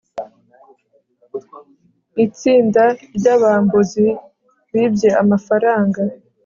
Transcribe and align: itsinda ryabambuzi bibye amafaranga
itsinda 2.25 2.83
ryabambuzi 3.15 4.07
bibye 4.71 5.09
amafaranga 5.21 6.01